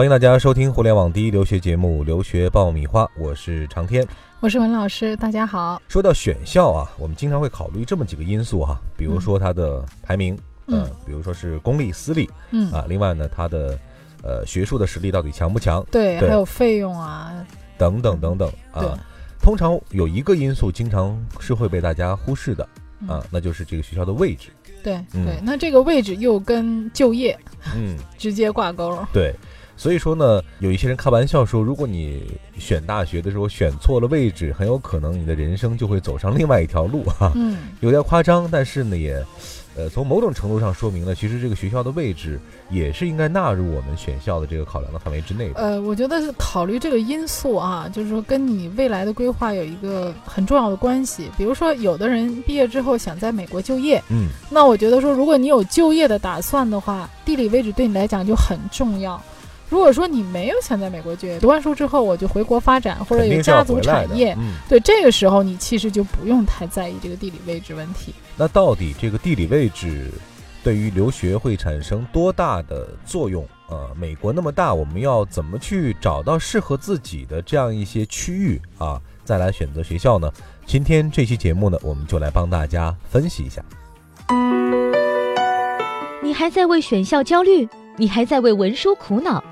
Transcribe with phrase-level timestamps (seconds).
[0.00, 4.02] 欢迎大家收听互联网第一留学节目《留学爆米花》，我是长天，
[4.40, 5.82] 我是文老师，大家好。
[5.88, 13.78] 说到选校啊，我们经常会考虑这么几个因素哈，比如说它的排名，嗯，比如说是公立、私立，嗯啊，另外呢，它的
[14.22, 15.84] 呃学术的实力到底强不强？
[15.90, 18.98] 对，还有费用啊，等等等等啊。
[19.42, 22.66] 通常有一个因素经常是会被大家忽视的
[23.06, 24.48] 啊，那就是这个学校的位置。
[24.82, 27.38] 对对，那这个位置又跟就业
[27.76, 28.98] 嗯 直接挂钩。
[29.12, 29.34] 对，
[29.80, 32.22] 所以说呢，有一些人开玩笑说，如果你
[32.58, 37.32] 选大学的时候选错了位置，很有可能你的人生就会走上另外一条路哈。
[37.34, 39.24] 嗯， 有点夸张，但是呢也。
[39.76, 42.38] 呃，从某种程度上说明了，其实这个学校的位置
[42.70, 45.54] 也是应该纳入我们选校的这个考量的范围之内的。
[45.54, 51.30] 呃，我觉得是考虑这个因素啊，就是说跟你未来的规划有一个很重要的关系。
[51.38, 59.22] 比如说，有的人毕业之后想在美国就业，嗯，那我觉得说，如果你有就业的打算的话，地理位置对你来讲就很重要。
[59.70, 64.36] 如果说你没有想在美国就业，读完书之后我就回国发展，或者有家族产业，
[64.68, 68.12] 对这个时候你其实就不用太在意这个地理位置问题。
[68.36, 70.10] 那到底这个地理位置
[70.64, 73.46] 对于留学会产生多大的作用？
[73.68, 80.28] 呃，美国那么大，我们要怎么去找到适合自己的这样一些区域啊，再来选择学校呢？
[80.66, 83.64] 今天这期节目呢，我们就来帮大家分析一下。
[86.20, 87.68] 你还在为选校焦虑？
[88.00, 89.44] 你还在为文书苦恼？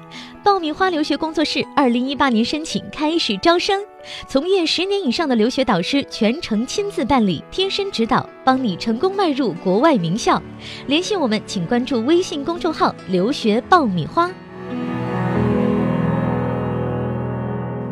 [0.43, 3.85] 爆米花留学工作室二零一八年申请开始招生，
[4.27, 10.43] 从业十年以上的留学导师全程亲自办理，贴身指导，帮你成功迈入国外名校。
[10.87, 14.31] 联系我们，请关注微信公众号“留学爆米花”。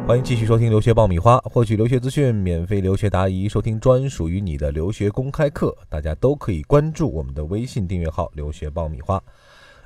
[0.09, 9.23] 欢迎继续收听《留学爆米花》，获取留学资讯、免费留学答疑、收听专属于你的留学公开课，大家都可以关注我们的微信订阅号“留学爆米花”。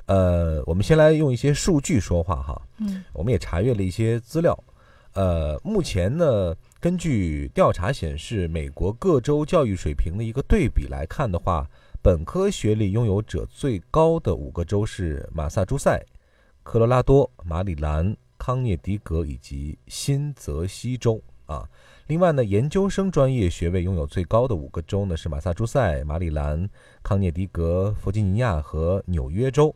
[0.05, 2.61] 呃，我们先来用一些数据说话哈。
[2.79, 4.57] 嗯，我们也查阅了一些资料。
[5.13, 11.69] 呃，目前呢，根据调查显示，美国各州教育水平的一个对比来看的话，
[12.01, 16.01] 本科学历拥有者最高的五个州是马萨诸塞、
[16.63, 21.67] 科罗拉多、马里兰、康涅狄格以及新泽西州啊。
[22.07, 26.69] 另外呢，研究生专业学位拥有最高的五个州呢是马萨诸塞、马里兰、
[27.03, 29.75] 康涅狄格、弗吉尼亚和纽约州。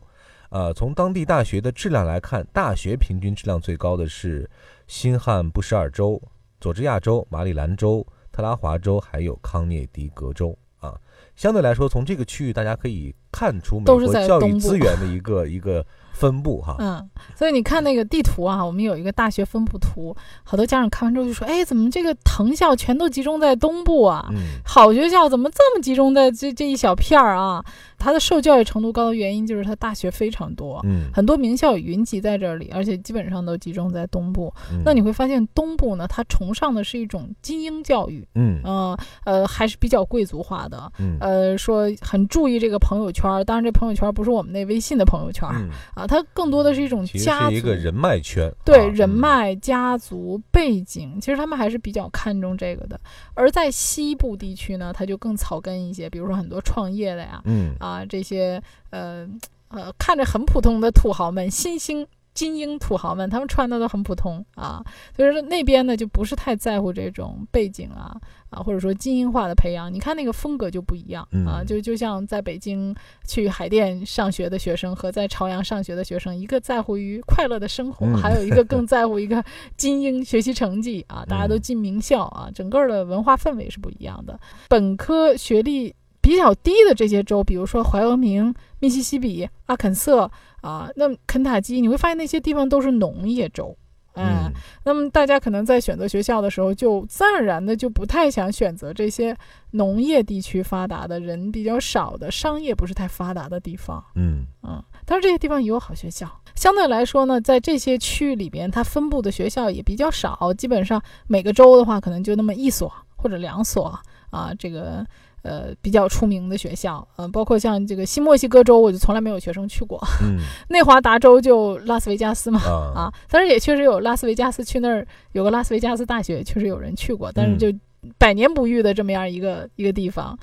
[0.50, 4.48] 呃，从当地大学的质量来看，大学平均质量最高的是
[4.86, 6.22] 新罕布什尔州、
[6.60, 10.94] 佐治亚州、马里兰州、特拉华州，还有康涅狄格州啊。
[11.34, 15.84] 相对来说，从这个区域大家可以看出美国教育资源的一个 一个。
[16.16, 24.26] 分布哈，嗯，所以你看那个地图啊，我们有一个大学分布图，好多家长看完之后就说，哎，怎么这个藤校全都集中在东部啊？
[24.64, 27.62] 好学校怎么这么集中在这这一小片儿啊？
[27.98, 34.50] 它的受教育程度高的原因就是它大学非常多，嗯，很多名校云集在这里，而且基本上都集中在东部。
[34.86, 45.48] 那你会发现东部呢，它崇尚的是一种精英教育，嗯，呃呃，还是比较贵族化的，嗯，呃，说很注意这个朋友圈，当然这朋友圈不是我们那微信的朋友圈
[45.94, 46.06] 啊。
[46.06, 53.00] 它更多的是一种家族，一个人脉圈，对人脉、家族背景，其实他们还是比较看重这个的。
[53.34, 59.26] 而在西部地区呢，它就更草根一些，比如说很多创业的呀，嗯啊这些呃
[59.68, 62.06] 呃看着很普通的土豪们，新兴。
[62.36, 64.84] 精英土豪们，他们穿的都很普通啊，
[65.16, 68.14] 所以说那边呢就不是太在乎这种背景啊
[68.50, 69.92] 啊，或者说精英化的培养。
[69.92, 72.94] 你看那个风格就不一样啊，就就像在北京
[73.26, 79.42] 去海淀上学的学生和在朝阳上学的学生，一个在乎于快乐的生活，还有一个更在乎一个
[79.78, 84.38] 精英学习成绩啊， 大家都进名校啊，整个的文化氛围是不一样的。
[84.68, 90.30] 本科学历比较低的这些州，比如说怀俄明、密西西比、阿肯色。
[90.66, 93.76] 啊，那肯塔基你会发现那些地方都是农业州，
[94.14, 94.50] 嗯，
[94.84, 99.36] 那么大家可能在选择学校的时候，就自然而然的就不太想选择这些
[99.70, 113.96] 农业地区发达的人比较少的商业不是太发达的地方，嗯嗯，但是这些地方也有好学校，相对来说呢，在这些区域里边，它分布的学校也比较少，基本上每个州的话可能就那么一所或者两所
[114.30, 115.06] 啊，这个。
[115.46, 120.02] 呃，比较出名的学校，呃，包括像这个新墨西哥州，我就从来没有学生去过。
[120.22, 120.38] 嗯，
[120.68, 122.60] 内华达州就拉斯维加斯嘛，
[122.94, 127.72] 啊，但是也确实有拉斯维加斯去那儿有个拉斯维加斯大学，确实有人去过，但是就
[128.18, 130.36] 百年不遇的这么样一个一个地方。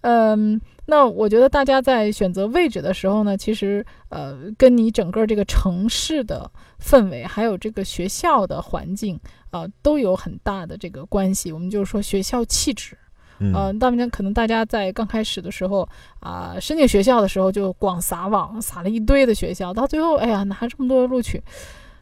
[0.00, 6.50] 嗯，那我觉得大家在选择位置的时候呢，其实呃，跟你整个这个城市的
[6.80, 9.18] 氛围，还有这个学校的环境
[9.50, 11.52] 啊，都有很大的这个关系。
[11.52, 12.96] 我们就是说学校气质。
[13.40, 15.88] 嗯，大家可能大家在刚开始的时候
[16.20, 21.42] 啊，申请学校的时候就广撒网，撒了一堆的学校，到最后，哎呀，拿这么多录取，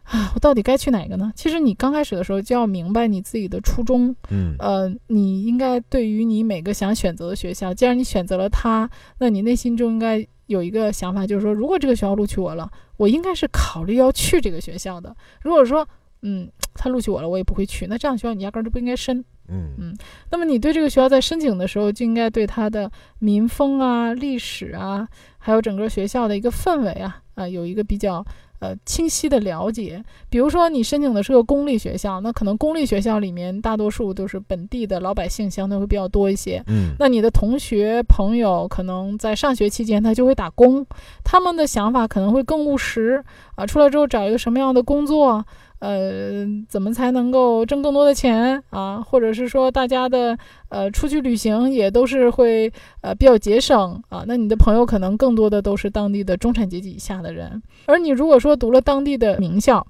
[0.03, 1.31] 啊，我到底该去哪个呢？
[1.35, 15.15] 其实你刚开始的时候就要明白你自己的初衷，嗯，呃，你应该对于你每个想选择的学校，既然你选择了它，那你内心中应该有一个想法，就是说，如果这个学校录取我了，我应该是考虑要去这个学校的。
[15.41, 15.87] 如果说，
[16.23, 19.23] 嗯，他录取我了，我也不会去，那这样学校你压根儿就不应该申。
[19.49, 19.97] 嗯嗯，
[20.31, 25.07] 那么你对这个学校在申请的时候，就应该对它的民风啊、历史啊，
[25.37, 28.25] 还有整个学校的一个氛围啊，啊，有一个比较。
[28.59, 36.63] 呃，清晰的了解，比如说你申请的是个公立学校，那可能公立学校里面大多数都是本地的老百姓，相对会比较多一些。
[36.65, 40.83] 嗯，那你的同学朋友可能在上学期间他就会打工，
[41.23, 43.23] 他们的想法可能会更务实
[43.53, 45.45] 啊，出来之后找一个什么样的工作。
[45.79, 49.01] 呃，怎么才能够挣更多的钱啊？
[49.01, 50.37] 或者是说，大家的
[50.69, 52.71] 呃出去旅行也都是会
[53.01, 54.23] 呃比较节省啊？
[54.27, 59.85] 那你的朋友可能更多的都是当地的中产阶级以下的人，而你如果说读了当地的名校。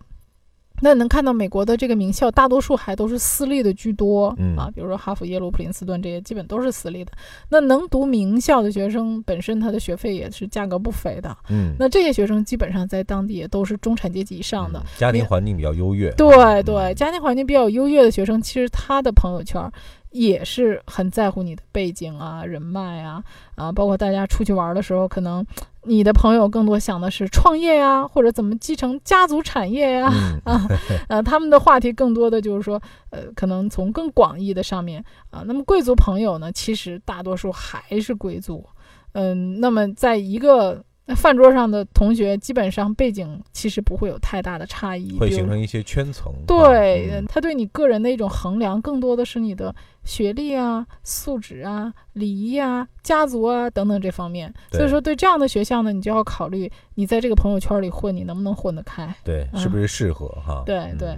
[0.82, 7.12] 那能看到美国的这个名校，大多数还都是私立的居多，嗯啊，比如说哈佛、耶鲁、普林斯顿这些，基本都是私立的。
[7.50, 16.12] 那能读名校的学生，本身他的学费也是价格不菲的，嗯，那这些学生基本上在当地也都是中产阶级以上的，家庭环境比较优越。
[16.12, 19.72] 对对，家庭环境比较优越的学生，其实他的朋友圈。
[20.12, 23.24] 也是很在乎你的背景啊、人脉啊，
[23.56, 25.46] 啊，包括大家出去玩的时候，可能
[25.84, 30.12] 你的朋友更多想的是创业呀，或者怎么继承家族产业呀，
[30.44, 30.68] 啊，
[31.10, 38.66] 呃，他们的话题更多的就是说，呃，可能从更广义的上面啊，那么贵族朋友呢，其实大多数还是贵族，
[39.14, 40.84] 嗯，那么在一个。
[41.10, 46.34] 那饭桌上的同学基本上背景其实不会有太大的差异，会形成一些圈层。
[46.46, 49.74] 对他对你个人的一种衡量，更多的是你的
[50.04, 54.54] 学历啊、素质啊、礼仪啊、家族啊等等这方面。
[54.74, 59.16] 所以说，对这样的学校呢，你就要考虑你在这个朋友圈里混，你能不能混得开？
[59.24, 60.62] 对，是不是适合哈？
[60.66, 61.18] 对对。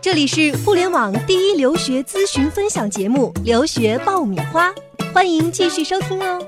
[0.00, 4.70] 这里是互联网第一留学咨询分享节目《留学爆米花》，
[5.12, 6.40] 欢迎继续收听哦。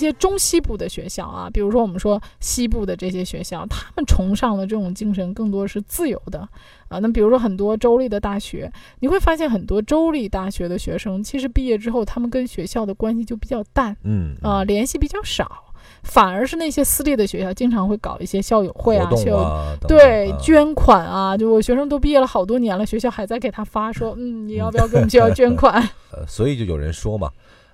[0.00, 6.40] 一些中西部的学校啊，比如说我们说西部的这些学校，他们崇尚的这种精神更多是自由的
[6.88, 6.98] 啊。
[7.00, 15.66] 那比如说很多州立的大学，你会发现很多州立大学的学生，其实毕业之后他们跟学校的关系就比较淡，嗯啊，联系比较少。
[16.02, 25.74] 反而是那些私立的学校，经常会搞一些校友会啊，校对捐款啊，就我学生都毕业了好多年了，学校还在给他发说，嗯，你要不要给我们学校捐款？
[26.12, 27.30] 呃，所以就有人说嘛。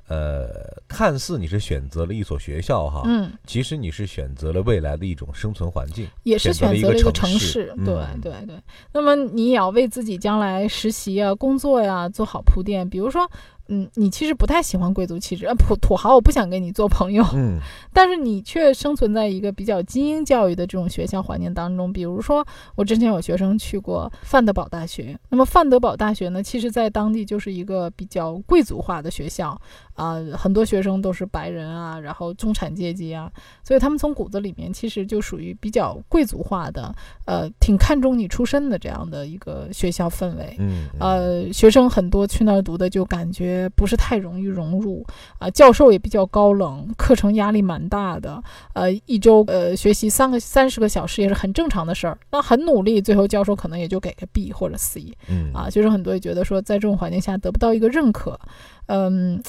[0.09, 0.49] 呃，
[0.87, 8.57] 看似你是选择了一所学校哈，嗯，其实你是选择了未来的一种生存环境，也是选择了一个城市，对对对。
[8.93, 13.31] 那么你也要为自己将来实习啊、工作呀做好铺垫，比如说。
[13.69, 17.25] 嗯，你其实不太喜欢贵族气质，呃，土土豪，我不想跟你做朋友。
[17.35, 17.59] 嗯，
[17.93, 21.93] 但是你却生存在一个比较精英教育的这种学校环境当中。
[21.93, 22.47] 比如说，
[22.77, 29.61] 我之前有学生去过范德堡大学，那么范德堡大学呢，其实在当地就是一个比较贵族化的学校
[29.95, 33.29] 啊，很多学生都是白人啊，然后中产阶级啊，
[33.65, 40.55] 所以他们从骨子里面其实就属于比较贵族化的，呃，挺看重你出身的这样的一个学校氛围。
[40.61, 43.56] 嗯，呃，学生很多去那儿读的就感觉。
[43.75, 45.05] 不是太容易融入
[45.39, 48.43] 啊，教授也比较高冷，课程压力蛮大的。
[48.75, 52.19] 呃，一周呃学习三个三十个小时也是很正常的事儿。
[52.31, 55.13] 那很努力，最后教授可能也就给个 B 或者 C。
[55.29, 58.39] 嗯啊，学生很多也觉得说，在这种环境下得不到一个认可。
[58.87, 59.43] 嗯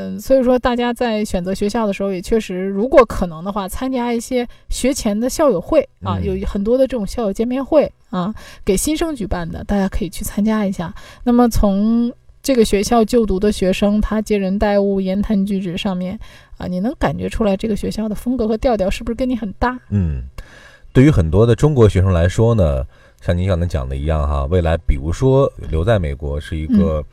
[0.00, 8.32] 嗯，所以说大家在选择学校的时候，也确实如果可能的话，参加一些学前的校友会啊，有很多的这种校友见面会啊，
[8.64, 10.94] 给新生举办的，大家可以去参加一下。
[11.24, 12.12] 那么从
[12.48, 16.18] 这个学校就读的学生，他接人待物、言谈举止上面，
[16.56, 19.78] 啊，你能感觉出来这个学校的风格和调调是不是跟你很搭？
[19.90, 20.22] 嗯，
[20.90, 22.82] 对于很多的中国学生来说呢，
[23.20, 27.04] 像您刚才讲的一样哈，未来比如说留在美国是一个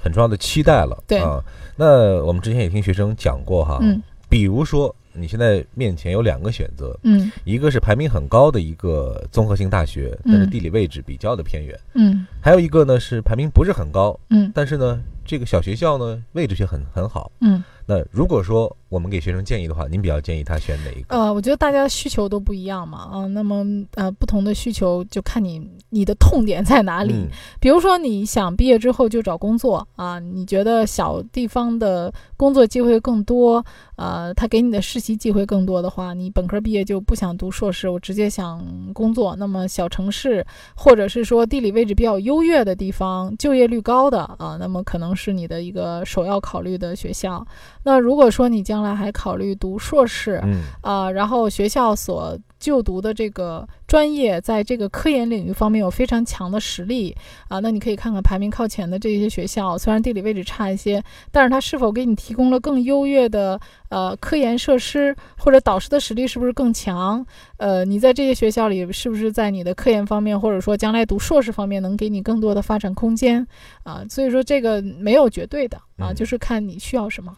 [0.00, 1.02] 很重要的期待了。
[1.08, 1.42] 对啊，
[1.74, 4.94] 那我们之前也听学生讲过哈，嗯，比如说。
[5.14, 17.62] 你现在面前有两个选择，嗯，一个是排名很高的一个综合性大学，但是地理位置比较的偏远，嗯，还有一个呢是排名不是很高，嗯，但是呢这个小学校呢位置却很很好，嗯。
[17.86, 21.16] 那如果说我们给学生建议的话，您比较建议他选哪一个？
[21.16, 23.64] 呃，我觉得大家需求都不一样嘛，啊，那么
[23.94, 27.26] 呃，不同的需求就看你你的痛点在哪里。
[27.60, 33.64] 比如说你想毕业之后就找工作啊，你觉得小地方的工作机会更多，
[33.96, 39.34] 呃，他给你的实习机会更多的话，你本科毕业就不想读硕士，我直接想工作。
[39.36, 47.44] 那么小城市或者是说地理位置比较优越的地方，就业率高的啊，那么可能是你的一个首要考虑的学校。
[47.84, 57.14] 那如果说你将来还考虑读硕士，嗯啊，然后学校所就读的这个专业在这个科研领域方面有非常强的实力
[57.48, 63.60] 啊，那你可以看看排名靠前的这些学校，虽然地理位置差一些，但是它是否给你提供了更优越的
[63.90, 67.24] 呃科研设施，或者导师的实力是不是更强？
[67.58, 73.46] 呃，你在这些学校里是不是在你的科研方面，或者说将来读硕士方面能给你更多的发展空间
[73.82, 74.02] 啊？
[74.08, 77.30] 所以说这个没有绝对的啊，就是看你需要什么。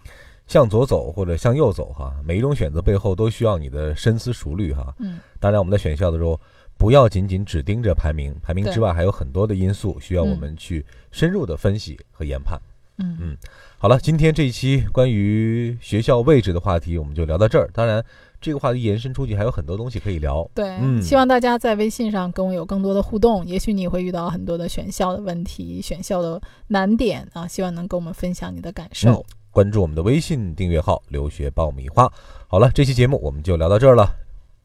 [0.46, 4.94] 向左走或者向右走，哈，每一种选择背后都需要你的深思熟虑，哈。
[4.98, 5.18] 嗯。
[5.40, 6.40] 当然，我们在选校的时候，
[6.78, 12.60] 不要仅仅只盯着排名，排名之外还有很多的因素需要我们去深入的分析和研判。
[12.98, 13.36] 嗯嗯。
[13.78, 17.68] 好了，今天这一期关于学校位置的话题，我们就聊到这儿。
[17.74, 18.02] 当然，
[18.40, 20.48] 这个话题延伸出去还有很多东西可以聊。
[20.54, 23.44] 对，嗯希望大家在微信上跟我有更多的互动。
[23.44, 29.24] 也许你会遇到很多的选校的问题、选校的难点啊，希望能跟我们分享你的感受。
[29.56, 32.12] 关注我们的微信订阅号“留学爆米花”。
[32.46, 34.14] 好了，这期节目我们就聊到这儿了，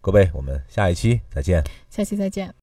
[0.01, 1.63] 各位，我们下一期再见。
[1.89, 2.53] 下期再见。